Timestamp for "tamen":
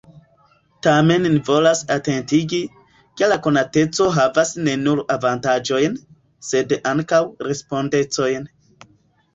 0.85-1.27